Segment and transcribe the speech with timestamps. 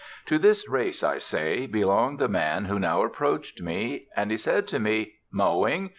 [0.25, 4.07] To this race, I say, belonged the man who now approached me.
[4.15, 5.89] And he said to me, "Mowing?"